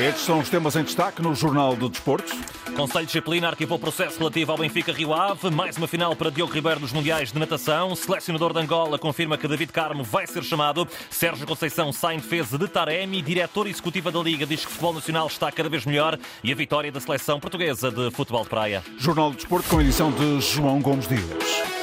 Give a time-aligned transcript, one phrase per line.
[0.00, 2.34] Estes são os temas em destaque no Jornal do Desporto.
[2.74, 5.50] Conselho de Disciplina arquivou processo relativo ao Benfica Rio Ave.
[5.50, 7.94] Mais uma final para Diogo Ribeiro nos Mundiais de Natação.
[7.94, 10.88] Selecionador de Angola confirma que David Carmo vai ser chamado.
[11.10, 13.20] Sérgio Conceição sai em defesa de Taremi.
[13.20, 16.18] Diretor executiva da Liga diz que o futebol nacional está cada vez melhor.
[16.42, 18.82] E a vitória da seleção portuguesa de futebol de praia.
[18.96, 21.79] Jornal do Desporto com edição de João Gomes Dias.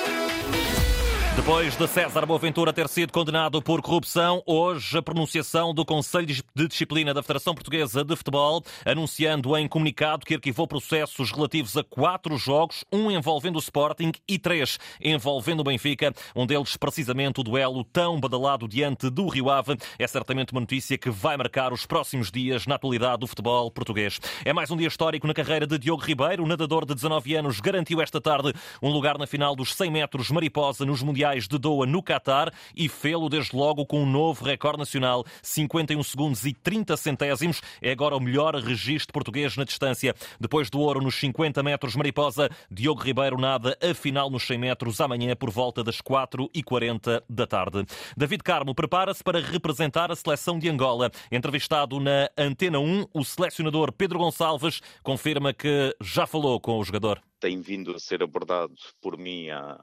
[1.38, 6.68] Depois de César Boaventura ter sido condenado por corrupção, hoje a pronunciação do Conselho de
[6.68, 12.36] Disciplina da Federação Portuguesa de Futebol, anunciando em comunicado que arquivou processos relativos a quatro
[12.38, 17.84] jogos, um envolvendo o Sporting e três envolvendo o Benfica, um deles precisamente o duelo
[17.84, 19.78] tão badalado diante do Rio Ave.
[20.00, 24.20] É certamente uma notícia que vai marcar os próximos dias na atualidade do futebol português.
[24.44, 26.44] É mais um dia histórico na carreira de Diogo Ribeiro.
[26.44, 30.32] O nadador de 19 anos garantiu esta tarde um lugar na final dos 100 metros
[30.32, 34.46] mariposa nos Mundiais Mundiais de Doha no Qatar e fê-lo desde logo com um novo
[34.46, 37.62] recorde nacional, 51 segundos e 30 centésimos.
[37.82, 40.16] É agora o melhor registro português na distância.
[40.40, 45.02] Depois do ouro nos 50 metros mariposa, Diogo Ribeiro nada a final nos 100 metros
[45.02, 47.86] amanhã por volta das 4h40 da tarde.
[48.16, 51.12] David Carmo prepara-se para representar a seleção de Angola.
[51.30, 57.22] Entrevistado na Antena 1, o selecionador Pedro Gonçalves confirma que já falou com o jogador.
[57.40, 59.78] Tem vindo a ser abordado por mim há,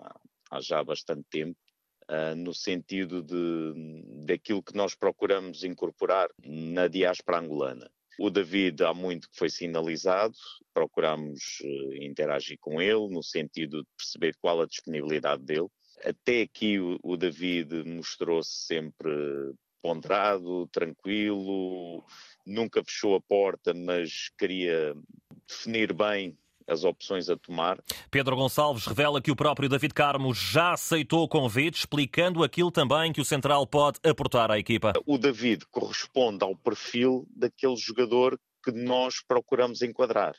[0.55, 1.58] há já bastante tempo,
[2.10, 7.91] uh, no sentido de daquilo que nós procuramos incorporar na diáspora angolana.
[8.19, 10.36] O David há muito que foi sinalizado,
[10.72, 15.69] procuramos uh, interagir com ele no sentido de perceber qual a disponibilidade dele.
[16.05, 19.11] Até aqui o, o David mostrou-se sempre
[19.83, 22.02] ponderado, tranquilo,
[22.46, 24.94] nunca fechou a porta, mas queria
[25.46, 27.83] definir bem as opções a tomar.
[28.11, 33.12] Pedro Gonçalves revela que o próprio David Carmo já aceitou o convite, explicando aquilo também
[33.12, 34.92] que o Central pode aportar à equipa.
[35.07, 40.35] O David corresponde ao perfil daquele jogador que nós procuramos enquadrar.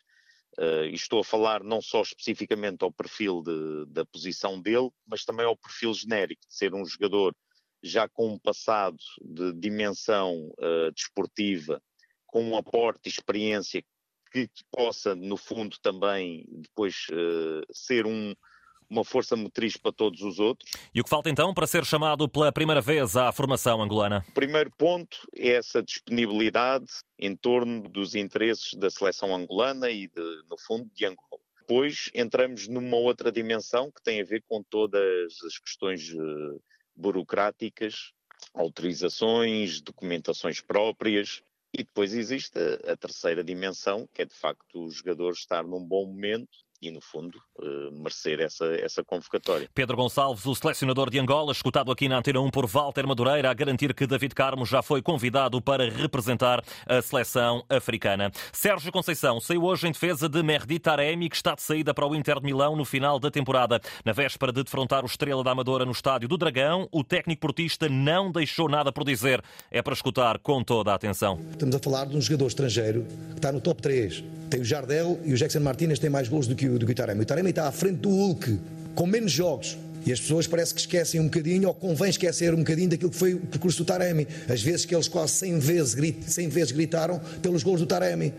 [0.58, 5.46] Uh, estou a falar não só especificamente ao perfil de, da posição dele, mas também
[5.46, 7.36] ao perfil genérico, de ser um jogador
[7.84, 11.82] já com um passado de dimensão uh, desportiva,
[12.26, 13.88] com um aporte e experiência que,
[14.72, 18.34] possa, no fundo, também depois uh, ser um,
[18.90, 20.70] uma força motriz para todos os outros.
[20.94, 24.26] E o que falta então para ser chamado pela primeira vez à formação angolana?
[24.30, 26.88] O primeiro ponto é essa disponibilidade
[27.18, 31.42] em torno dos interesses da seleção angolana e, de, no fundo, de Angola.
[31.60, 36.62] Depois entramos numa outra dimensão que tem a ver com todas as questões uh,
[36.96, 38.12] burocráticas,
[38.54, 41.42] autorizações, documentações próprias,
[41.78, 45.86] e depois existe a, a, terceira dimensão, que é de facto o jogador estar num
[45.86, 49.70] bom momento e, no fundo, uh, merecer essa, essa convocatória.
[49.74, 53.54] Pedro Gonçalves, o selecionador de Angola, escutado aqui na Antena 1 por Walter Madureira, a
[53.54, 58.32] garantir que David Carmo já foi convidado para representar a seleção africana.
[58.54, 62.16] Sérgio Conceição saiu hoje em defesa de Mehdi Taremi, que está de saída para o
[62.16, 63.82] Inter de Milão no final da temporada.
[64.04, 67.90] Na véspera de defrontar o Estrela da Amadora no estádio do Dragão, o técnico portista
[67.90, 69.42] não deixou nada por dizer.
[69.72, 71.40] É para escutar com toda a atenção.
[71.52, 74.24] Estamos a falar de um jogador estrangeiro que está no top 3.
[74.50, 77.20] Tem o Jardel e o Jackson Martinez têm mais gols do que o do, Itaremi.
[77.20, 78.60] O Itaremi está à frente do Hulk,
[78.94, 79.78] com menos jogos.
[80.06, 83.18] E as pessoas parece que esquecem um bocadinho, ou convém esquecer um bocadinho daquilo que
[83.18, 84.28] foi o percurso do Taremi.
[84.48, 88.32] As vezes que eles quase 100 vezes, 100 vezes gritaram pelos gols do Taremi.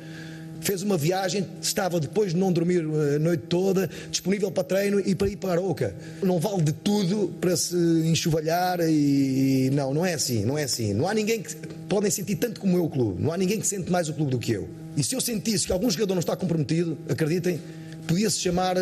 [0.61, 5.15] Fez uma viagem, estava depois de não dormir a noite toda, disponível para treino e
[5.15, 5.95] para ir para a Aroca.
[6.23, 9.71] Não vale de tudo para se enxovalhar e.
[9.73, 10.95] Não, não é assim, não é assim.
[10.95, 11.55] Não há ninguém que.
[11.89, 13.23] Podem sentir tanto como eu o clube.
[13.23, 14.69] Não há ninguém que sente mais o clube do que eu.
[14.97, 17.61] E se eu sentisse que algum jogador não está comprometido, acreditem,
[18.07, 18.77] podia-se chamar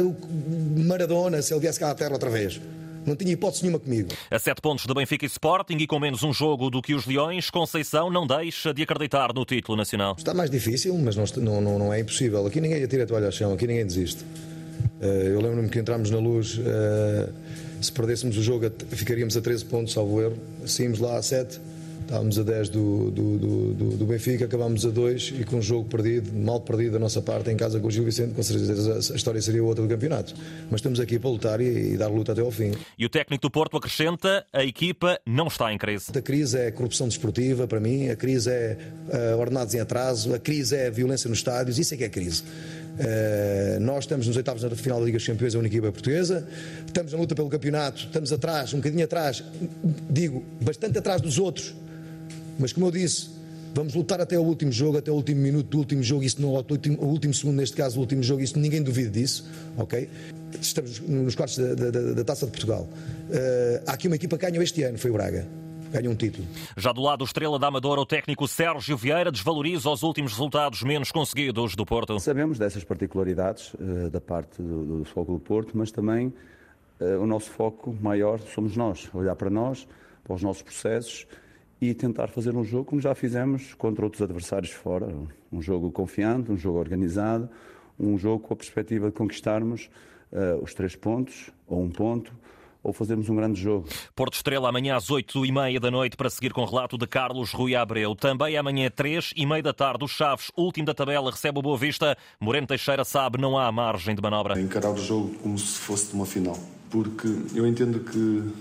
[0.76, 2.60] Maradona se ele viesse cá à Terra outra vez.
[3.06, 4.08] Não tinha hipótese nenhuma comigo.
[4.30, 7.04] A sete pontos de Benfica e Sporting e com menos um jogo do que os
[7.04, 10.14] Leões, Conceição não deixa de acreditar no título nacional.
[10.16, 12.46] Está mais difícil, mas não, não, não é impossível.
[12.46, 14.24] Aqui ninguém atira a toalha ao chão, aqui ninguém desiste.
[15.02, 17.28] Eh, eu lembro-me que entramos na luz, eh,
[17.82, 20.38] se perdêssemos o jogo ficaríamos a 13 pontos, salvo erro.
[20.64, 21.60] Saímos lá a 7
[22.04, 25.88] Estávamos a 10 do, do, do, do, Benfica, acabámos a 2 e com um jogo
[25.88, 29.16] perdido, mal perdido da nossa parte em casa com o Gil Vicente, com certeza a
[29.16, 30.34] história seria outra do campeonato.
[30.70, 32.72] Mas estamos aqui para lutar e, e dar luta até ao fim.
[32.98, 36.12] E o técnico do Porto acrescenta: a equipa não está em crise.
[36.14, 38.76] A crise é corrupção desportiva, para mim, a crise é
[39.08, 42.42] uh, ordenados em atraso, a crise é violência nos estádios, isso é que é crise.
[42.42, 46.46] Uh, nós estamos nos oitavos da final da Liga dos Campeões, a única equipa portuguesa.
[46.86, 49.42] Estamos na luta pelo campeonato, estamos atrás, um bocadinho atrás,
[50.10, 51.74] digo, bastante atrás dos outros
[52.58, 53.30] mas como eu disse,
[53.74, 56.50] vamos lutar até o último jogo, até o último minuto do último jogo, isso não,
[56.50, 60.08] o último, o último segundo, neste caso, o último jogo, isso ninguém duvida disso, ok?
[60.60, 62.82] Estamos nos quartos da, da, da Taça de Portugal.
[62.82, 65.46] Uh, há aqui uma equipa que ganhou este ano, foi o Braga.
[65.94, 66.46] ganha um título.
[66.76, 71.12] Já do lado Estrela da Amadora, o técnico Sérgio Vieira desvaloriza os últimos resultados menos
[71.12, 72.18] conseguidos do Porto.
[72.18, 76.32] Sabemos dessas particularidades uh, da parte do, do Foco do Porto, mas também
[77.00, 79.86] uh, o nosso foco maior somos nós, olhar para nós,
[80.24, 81.26] para os nossos processos
[81.90, 85.14] e tentar fazer um jogo como já fizemos contra outros adversários fora.
[85.52, 87.48] Um jogo confiante, um jogo organizado,
[87.98, 89.90] um jogo com a perspectiva de conquistarmos
[90.32, 92.32] uh, os três pontos ou um ponto
[92.82, 93.88] ou fazermos um grande jogo.
[94.14, 97.06] Porto Estrela amanhã às 8 e meia da noite para seguir com o relato de
[97.06, 98.14] Carlos Rui Abreu.
[98.14, 101.78] Também amanhã 3 e meia da tarde, o Chaves, último da tabela, recebe o Boa
[101.78, 102.16] Vista.
[102.38, 104.60] Moreno Teixeira sabe, não há margem de manobra.
[104.60, 106.58] Encarar o jogo como se fosse de uma final,
[106.90, 108.52] porque eu entendo que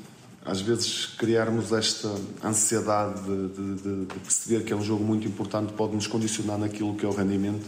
[0.45, 2.13] às vezes criarmos esta
[2.43, 6.95] ansiedade de, de, de, perceber que é um jogo muito importante pode nos condicionar naquilo
[6.95, 7.65] que é o rendimento,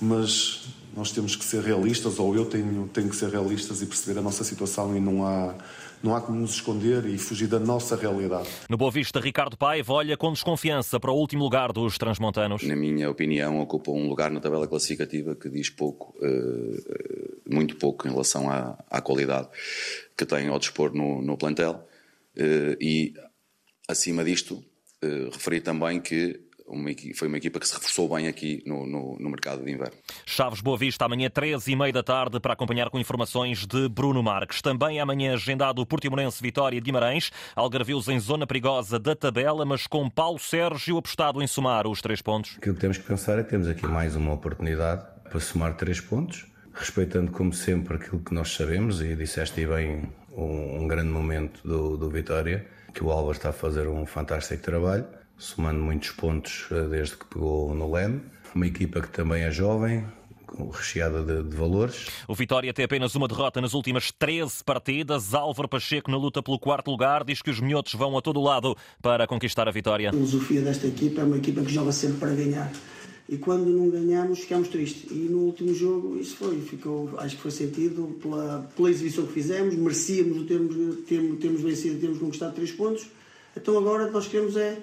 [0.00, 4.18] mas nós temos que ser realistas, ou eu tenho, tenho que ser realistas e perceber
[4.18, 5.54] a nossa situação e não há,
[6.02, 8.48] não há como nos esconder e fugir da nossa realidade.
[8.68, 12.62] No Boa Vista, Ricardo Paiva olha com desconfiança para o último lugar dos transmontanos.
[12.64, 18.08] Na minha opinião, ocupa um lugar na tabela classificativa que diz pouco, uh, muito pouco
[18.08, 19.48] em relação à, à qualidade
[20.16, 21.89] que tem ao dispor no, no plantel eh,
[22.36, 23.12] e,
[23.88, 24.62] acima disto,
[25.02, 29.18] eh, referi também que uma, foi uma equipa que se reforçou bem aqui no, no,
[29.18, 29.96] no mercado de inverno.
[30.24, 34.22] Chaves Boa Vista, amanhã 13 e meia da tarde, para acompanhar com informações de Bruno
[34.22, 34.62] Marques.
[34.62, 39.86] Também amanhã agendado o Portimonense Vitória de Guimarães, Algarvios em zona perigosa da tabela, mas
[39.86, 42.56] com Paulo Sérgio apostado em somar os três pontos.
[42.58, 46.00] Aquilo que temos que pensar é que temos aqui mais uma oportunidade para somar três
[46.00, 51.60] pontos, respeitando como sempre aquilo que nós sabemos, e disseste bem um, um grande momento
[51.66, 55.06] do, do Vitória, que o Álvaro está a fazer um fantástico trabalho,
[55.36, 58.20] somando muitos pontos eh, desde que pegou no Leme.
[58.54, 60.04] Uma equipa que também é jovem,
[60.72, 62.08] recheada de, de, valores.
[62.26, 65.32] O Vitória tem apenas uma derrota nas últimas 13 partidas.
[65.34, 68.76] Álvaro Pacheco na luta pelo quarto lugar diz que os minhotos vão a todo lado
[69.00, 70.10] para conquistar a vitória.
[70.10, 72.70] A filosofia desta equipa é uma equipa que joga sempre para ganhar
[73.30, 75.08] e quando não ganhamos ficamos tristes.
[75.08, 79.32] E no último jogo isso foi, ficou, acho que foi sentido pela, pela exibição que
[79.32, 83.06] fizemos, merecíamos o termos, termos, termos vencido, termos conquistado três pontos.
[83.56, 84.76] Então agora nós queremos é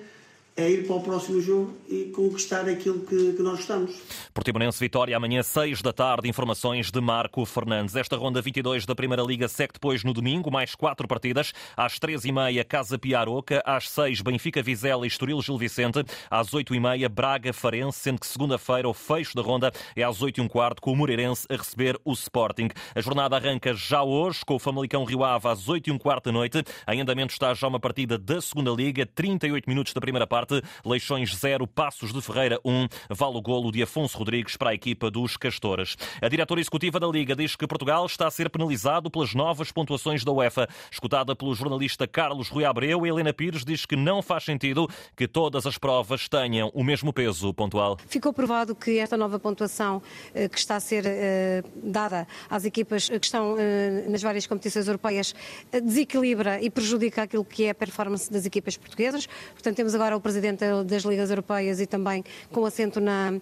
[0.57, 4.01] é ir para o próximo jogo e conquistar aquilo que, que nós gostamos.
[4.33, 7.95] Portimonense Vitória, amanhã 6 da tarde, informações de Marco Fernandes.
[7.95, 11.53] Esta ronda 22 da Primeira Liga segue depois no domingo, mais quatro partidas.
[11.75, 13.61] Às 13h30, Casa Piaroca.
[13.63, 16.03] Às 6 Benfica Vizela e Estoril Gil Vicente.
[16.29, 20.91] Às 8h30, Braga Farense, sendo que segunda-feira o fecho da ronda é às 8h15, com
[20.91, 22.69] o Moreirense a receber o Sporting.
[22.95, 26.63] A jornada arranca já hoje, com o Famalicão Rio Ave às 8h15 da noite.
[26.87, 30.63] Em andamento está já uma partida da Segunda Liga, 38 minutos da primeira parte parte.
[30.85, 32.87] Leixões 0, Passos de Ferreira 1.
[33.09, 35.95] Vale o golo de Afonso Rodrigues para a equipa dos Castores.
[36.21, 40.23] A diretora executiva da Liga diz que Portugal está a ser penalizado pelas novas pontuações
[40.23, 40.67] da UEFA.
[40.89, 45.65] Escutada pelo jornalista Carlos Rui Abreu, Helena Pires diz que não faz sentido que todas
[45.65, 47.97] as provas tenham o mesmo peso pontual.
[48.07, 50.01] Ficou provado que esta nova pontuação
[50.33, 54.87] eh, que está a ser eh, dada às equipas que estão eh, nas várias competições
[54.87, 55.35] europeias
[55.71, 59.27] desequilibra e prejudica aquilo que é a performance das equipas portuguesas.
[59.53, 63.33] Portanto, temos agora o presidente Presidente das Ligas Europeias e também com assento na,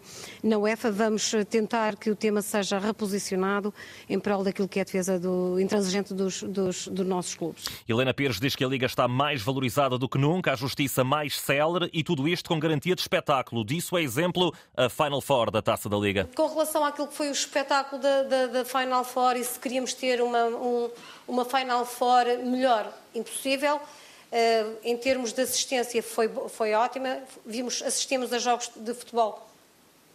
[0.42, 3.74] na UEFA, vamos tentar que o tema seja reposicionado
[4.07, 7.65] em prol daquilo que é a defesa do intransigente dos, dos, dos nossos clubes.
[7.86, 11.38] Helena Pires diz que a Liga está mais valorizada do que nunca, a justiça mais
[11.38, 13.65] célere e tudo isto com garantia de espetáculo.
[13.65, 16.30] Disso é exemplo a Final Four da Taça da Liga.
[16.33, 19.94] Com relação àquilo que foi o espetáculo da, da, da Final Four e se queríamos
[19.94, 20.90] ter uma, um,
[21.28, 23.81] uma Final Four melhor, impossível.
[24.84, 27.22] Em termos de assistência foi, foi ótima.
[27.46, 29.48] Vimos, assistimos a jogos de futebol,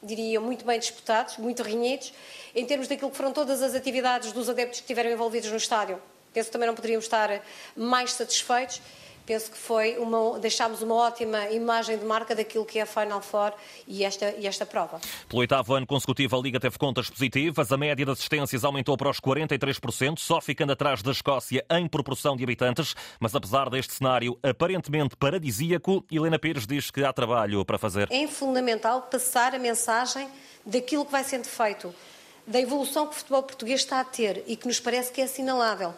[0.02, 2.12] diria, muito bem disputados, muito renhidos.
[2.54, 6.00] Em termos daquilo que foram todas as atividades dos adeptos que estiveram envolvidos no estádio,
[6.34, 7.42] penso que também não poderíamos estar
[7.76, 8.80] mais satisfeitos.
[9.30, 13.22] Penso que foi uma, deixámos uma ótima imagem de marca daquilo que é a Final
[13.22, 13.52] Four
[13.86, 15.00] e esta, e esta prova.
[15.28, 17.70] Pelo oitavo ano consecutivo, a Liga teve contas positivas.
[17.70, 22.36] A média de assistências aumentou para os 43%, só ficando atrás da Escócia em proporção
[22.36, 22.96] de habitantes.
[23.20, 28.08] Mas apesar deste cenário aparentemente paradisíaco, Helena Pires diz que há trabalho para fazer.
[28.10, 30.28] É fundamental passar a mensagem
[30.66, 31.94] daquilo que vai sendo feito,
[32.44, 35.24] da evolução que o futebol português está a ter e que nos parece que é
[35.24, 35.94] assinalável.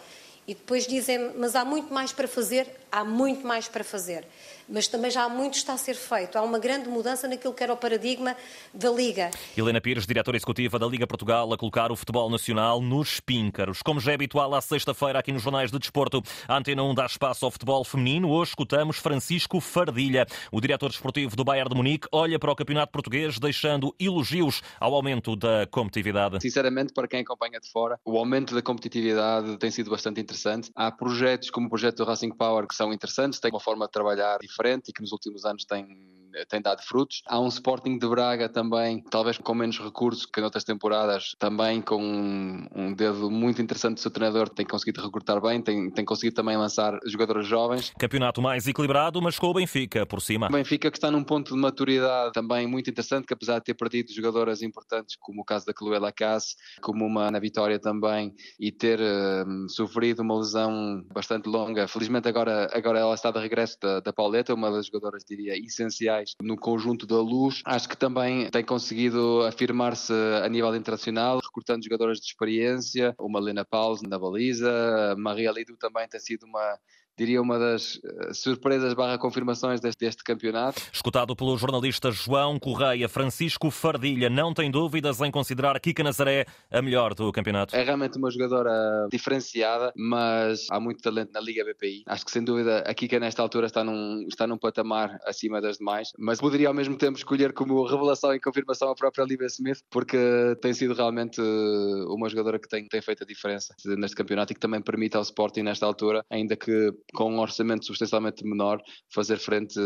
[0.46, 4.26] E depois dizem, mas há muito mais para fazer, há muito mais para fazer.
[4.68, 6.36] Mas também já há muito está a ser feito.
[6.36, 8.36] Há uma grande mudança naquilo que era o paradigma
[8.72, 9.30] da Liga.
[9.56, 13.82] Helena Pires, diretora executiva da Liga Portugal, a colocar o futebol nacional nos píncaros.
[13.82, 17.06] Como já é habitual à sexta-feira aqui nos Jornais de Desporto, a Antena 1 dá
[17.06, 18.30] espaço ao futebol feminino.
[18.30, 20.26] Hoje escutamos Francisco Fardilha.
[20.50, 24.94] O diretor desportivo do Bayern de Munique olha para o campeonato português, deixando elogios ao
[24.94, 26.40] aumento da competitividade.
[26.40, 30.70] Sinceramente, para quem acompanha de fora, o aumento da competitividade tem sido bastante interessante.
[30.74, 33.92] Há projetos como o projeto do Racing Power que são interessantes, têm uma forma de
[33.92, 37.22] trabalhar diferente diferente e que nos últimos anos tem tem dado frutos.
[37.26, 42.02] Há um Sporting de Braga também, talvez com menos recursos que noutras temporadas, também com
[42.02, 46.36] um, um dedo muito interessante do seu treinador, tem conseguido recrutar bem, tem, tem conseguido
[46.36, 47.92] também lançar jogadores jovens.
[47.98, 50.46] Campeonato mais equilibrado, mas com o Benfica por cima.
[50.48, 53.74] O Benfica que está num ponto de maturidade também muito interessante, que apesar de ter
[53.74, 58.70] perdido jogadoras importantes, como o caso da Chloé Lacasse, como uma na Vitória também, e
[58.70, 64.00] ter uh, sofrido uma lesão bastante longa, felizmente agora, agora ela está de regresso da,
[64.00, 67.62] da Pauleta, uma das jogadoras, diria, essenciais no conjunto da Luz.
[67.64, 70.12] Acho que também tem conseguido afirmar-se
[70.42, 76.08] a nível internacional, recrutando jogadoras de experiência, uma Lena Pauls na baliza, Maria Lidu também
[76.08, 76.78] tem sido uma
[77.16, 80.80] diria uma das eh, surpresas barra confirmações deste, deste, campeonato.
[80.92, 86.80] Escutado pelo jornalista João Correia, Francisco Fardilha não tem dúvidas em considerar Kika Nazaré a
[86.80, 87.74] melhor do campeonato.
[87.76, 92.04] É realmente uma jogadora diferenciada, mas há muito talento na Liga BPI.
[92.06, 95.78] Acho que sem dúvida a Kika nesta altura está num, está num patamar acima das
[95.78, 99.80] demais, mas poderia ao mesmo tempo escolher como revelação e confirmação a própria Olivia Smith,
[99.90, 100.18] porque
[100.60, 104.54] tem sido realmente eh, uma jogadora que tem, tem feito a diferença neste campeonato e
[104.54, 108.80] que também permite ao Sporting nesta altura, ainda que com um orçamento substancialmente menor,
[109.12, 109.78] fazer frente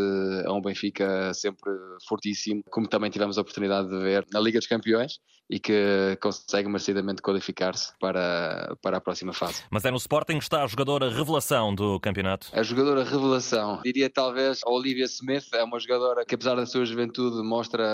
[0.45, 1.71] a um Benfica sempre
[2.07, 5.19] fortíssimo, como também tivemos a oportunidade de ver na Liga dos Campeões
[5.49, 9.63] e que consegue merecidamente qualificar-se para, para a próxima fase.
[9.71, 12.49] Mas é no Sporting que está a jogadora revelação do campeonato?
[12.51, 16.85] A jogadora revelação, diria talvez a Olivia Smith, é uma jogadora que apesar da sua
[16.85, 17.85] juventude mostra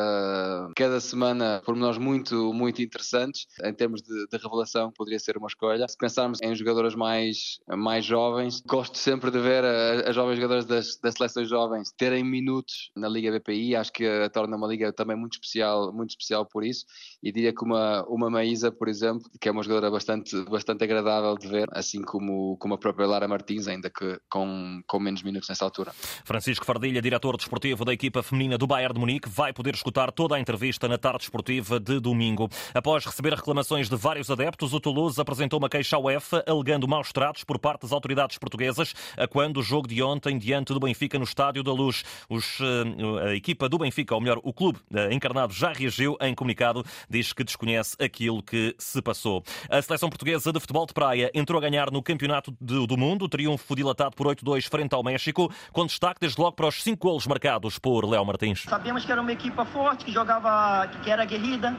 [0.76, 3.46] cada semana pormenores muito, muito interessantes.
[3.64, 5.88] Em termos de, de revelação, poderia ser uma escolha.
[5.88, 10.98] Se pensarmos em jogadoras mais, mais jovens, gosto sempre de ver as jovens jogadoras das,
[10.98, 15.16] das seleções jovens terem minutos na Liga BPI, acho que a torna uma liga também
[15.16, 16.86] muito especial, muito especial por isso
[17.22, 21.38] e diria que uma, uma Maísa, por exemplo, que é uma jogadora bastante, bastante agradável
[21.38, 25.48] de ver, assim como, como a própria Lara Martins, ainda que com, com menos minutos
[25.48, 25.92] nessa altura.
[26.26, 30.36] Francisco Fardilha, diretor desportivo da equipa feminina do Bayern de Munique, vai poder escutar toda
[30.36, 32.50] a entrevista na tarde esportiva de domingo.
[32.74, 37.12] Após receber reclamações de vários adeptos, o Toulouse apresentou uma queixa ao UEFA alegando maus
[37.12, 41.18] tratos por parte das autoridades portuguesas a quando o jogo de ontem diante do Benfica
[41.18, 42.04] no Estádio da Luz.
[42.30, 46.34] Os, eh, a equipa do Benfica, ou melhor, o clube eh, encarnado já reagiu em
[46.34, 49.44] comunicado diz que desconhece aquilo que se passou.
[49.70, 53.76] A seleção portuguesa de futebol de praia entrou a ganhar no Campeonato do Mundo, triunfo
[53.76, 57.80] dilatado por 8-2 frente ao México, com destaque desde logo para os cinco golos marcados
[57.80, 58.64] por Léo Martins.
[58.68, 61.78] Sabíamos que era uma equipa forte, que jogava, que era aguerrida,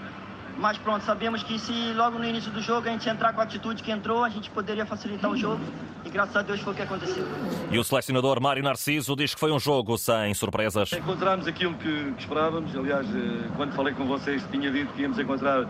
[0.59, 3.45] mas pronto, sabemos que se logo no início do jogo a gente entrar com a
[3.45, 5.61] atitude que entrou, a gente poderia facilitar o jogo
[6.05, 7.27] e graças a Deus foi o que aconteceu.
[7.71, 10.93] E o selecionador Mário Narciso diz que foi um jogo sem surpresas.
[10.93, 15.19] Encontramos aquilo que, que esperávamos, aliás, eh, quando falei com vocês tinha dito que íamos
[15.19, 15.67] encontrar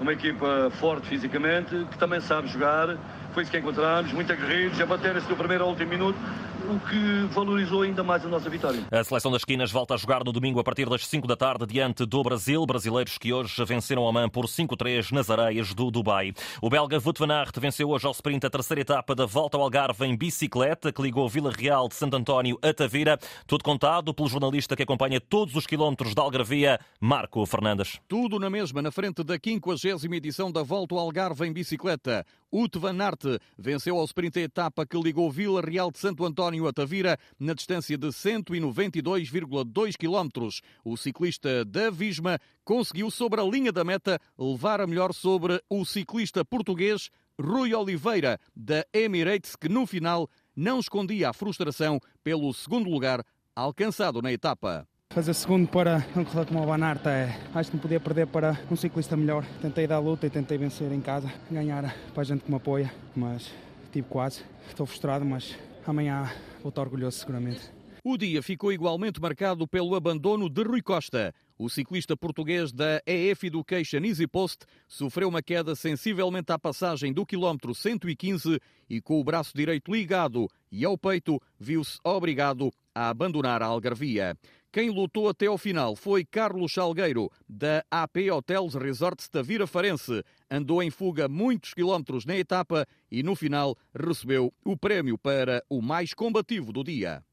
[0.00, 2.96] uma equipa forte fisicamente, que também sabe jogar,
[3.32, 6.18] foi isso que encontramos, muito aguerridos, a bater-se do primeiro ao último minuto,
[6.66, 8.84] o que valorizou ainda mais a nossa vitória.
[8.90, 11.66] A seleção das esquinas volta a jogar no domingo a partir das 5 da tarde
[11.66, 12.64] diante do Brasil.
[12.66, 16.32] Brasileiros que hoje venceram a mão por 5-3 nas areias do Dubai.
[16.60, 19.62] O belga Wout van Aert venceu hoje ao sprint a terceira etapa da Volta ao
[19.62, 23.18] Algarve em bicicleta, que ligou Vila Real de Santo António a Tavira.
[23.46, 28.00] Tudo contado pelo jornalista que acompanha todos os quilómetros da Algarvia, Marco Fernandes.
[28.08, 32.24] Tudo na mesma, na frente da 50 edição da Volta ao Algarve em bicicleta.
[32.50, 36.47] Wout van Aert venceu ao sprint a etapa que ligou Vila Real de Santo António
[36.48, 40.48] a Tavira na distância de 192,2 km.
[40.84, 45.84] O ciclista da Visma conseguiu sobre a linha da meta levar a melhor sobre o
[45.84, 52.90] ciclista português Rui Oliveira da Emirates que no final não escondia a frustração pelo segundo
[52.90, 53.24] lugar
[53.54, 54.86] alcançado na etapa.
[55.10, 58.58] Fazer segundo para um corredor como o Banarta é, acho que não podia perder para
[58.70, 59.44] um ciclista melhor.
[59.62, 62.92] Tentei dar luta e tentei vencer em casa, ganhar para a gente que me apoia,
[63.16, 63.50] mas
[63.90, 64.42] tive quase.
[64.68, 65.56] Estou frustrado, mas
[65.90, 66.30] amanhã
[66.62, 67.78] vou estar orgulhoso seguramente.
[68.04, 71.34] O dia ficou igualmente marcado pelo abandono de Rui Costa.
[71.58, 77.26] O ciclista português da EF Education Easy Post sofreu uma queda sensivelmente à passagem do
[77.26, 83.62] quilómetro 115 e com o braço direito ligado e ao peito viu-se obrigado a abandonar
[83.62, 84.36] a Algarvia.
[84.70, 90.22] Quem lutou até ao final foi Carlos Salgueiro, da AP Hotels Resorts Tavira Farense.
[90.50, 95.80] Andou em fuga muitos quilómetros na etapa e no final recebeu o prémio para o
[95.80, 97.24] mais combativo do dia.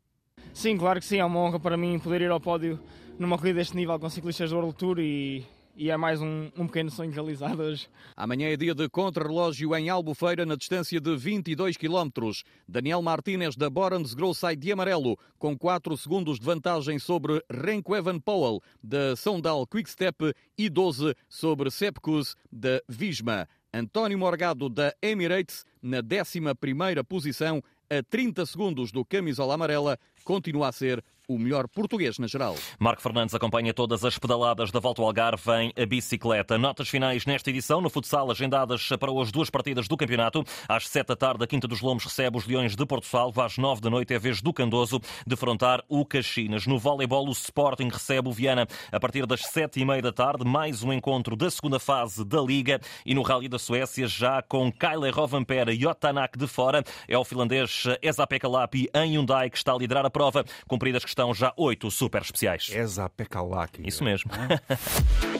[0.54, 2.80] Sim, claro que sim, é uma honra para mim poder ir ao pódio
[3.20, 6.66] numa corrida deste nível com ciclistas do World Tour e e é mais um, um,
[6.68, 7.88] pequeno sonho realizado hoje.
[8.16, 12.32] Amanhã é dia de contrarrelógio em Albufeira, na distância de 22 km.
[12.68, 18.20] Daniel Martínez da Borans Grossai de amarelo, com 4 segundos de vantagem sobre Renko Evan
[18.20, 23.48] Powell da Sondal Quickstep e 12 sobre Sepkus da Visma.
[23.74, 30.72] António Morgado da Emirates na 11 posição, a 30 segundos do camisola amarela, continua a
[30.72, 32.56] ser o melhor português na geral.
[32.80, 36.58] Marco Fernandes acompanha todas as pedaladas da Volta ao Algarve em bicicleta.
[36.58, 40.44] Notas finais nesta edição, no futsal, agendadas para hoje duas partidas do campeonato.
[40.68, 43.42] Às sete da tarde, a Quinta dos Lomos recebe os Leões de Porto Salvo.
[43.42, 46.66] Às nove da noite é vez do Candoso defrontar o Caxinas.
[46.68, 50.46] No voleibol, o Sporting recebe o Viana a partir das sete e meia da tarde.
[50.46, 52.80] Mais um encontro da segunda fase da Liga.
[53.06, 57.24] E no Rally da Suécia, já com Kyle Rovanperä e Otanak de fora, é o
[57.24, 61.54] finlandês Esa Pekalapi em Hyundai que está a liderar a prova, cumpridas que estão já
[61.56, 62.70] oito super especiais.
[62.74, 63.82] Esa Pekalaki.
[63.88, 64.30] Isso mesmo.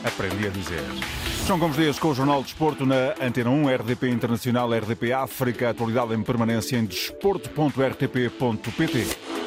[0.02, 0.80] Aprendi a dizer.
[1.46, 5.68] João Gomes Dias com o Jornal de Desporto na Antena 1, RDP Internacional, RDP África,
[5.70, 9.45] atualidade em permanência em desporto.rtp.pt.